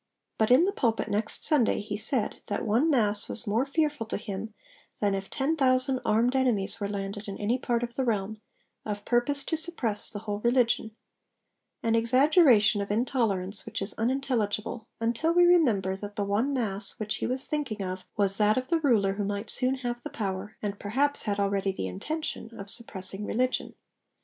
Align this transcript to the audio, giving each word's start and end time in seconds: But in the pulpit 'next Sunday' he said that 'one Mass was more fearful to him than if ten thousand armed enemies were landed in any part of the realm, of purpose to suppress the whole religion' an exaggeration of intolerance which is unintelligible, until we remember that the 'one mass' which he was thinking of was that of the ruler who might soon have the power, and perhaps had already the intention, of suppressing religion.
But 0.39 0.49
in 0.49 0.65
the 0.65 0.71
pulpit 0.71 1.09
'next 1.09 1.43
Sunday' 1.43 1.79
he 1.81 1.95
said 1.95 2.41
that 2.47 2.65
'one 2.65 2.89
Mass 2.89 3.29
was 3.29 3.45
more 3.45 3.67
fearful 3.67 4.07
to 4.07 4.17
him 4.17 4.51
than 4.99 5.13
if 5.13 5.29
ten 5.29 5.55
thousand 5.55 5.99
armed 6.03 6.35
enemies 6.35 6.79
were 6.79 6.89
landed 6.89 7.27
in 7.27 7.37
any 7.37 7.59
part 7.59 7.83
of 7.83 7.95
the 7.95 8.03
realm, 8.03 8.41
of 8.83 9.05
purpose 9.05 9.43
to 9.43 9.55
suppress 9.55 10.09
the 10.09 10.17
whole 10.21 10.39
religion' 10.39 10.95
an 11.83 11.93
exaggeration 11.93 12.81
of 12.81 12.89
intolerance 12.89 13.63
which 13.63 13.79
is 13.79 13.93
unintelligible, 13.93 14.87
until 14.99 15.33
we 15.35 15.45
remember 15.45 15.95
that 15.95 16.15
the 16.15 16.25
'one 16.25 16.51
mass' 16.51 16.97
which 16.97 17.17
he 17.17 17.27
was 17.27 17.47
thinking 17.47 17.83
of 17.83 18.03
was 18.17 18.37
that 18.39 18.57
of 18.57 18.69
the 18.69 18.79
ruler 18.79 19.13
who 19.13 19.23
might 19.23 19.51
soon 19.51 19.75
have 19.75 20.01
the 20.01 20.09
power, 20.09 20.57
and 20.63 20.79
perhaps 20.79 21.21
had 21.21 21.39
already 21.39 21.71
the 21.71 21.85
intention, 21.85 22.49
of 22.57 22.71
suppressing 22.71 23.23
religion. 23.23 23.75